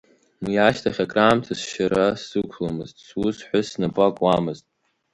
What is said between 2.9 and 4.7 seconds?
сус-ҳәыс снапы акуамызт.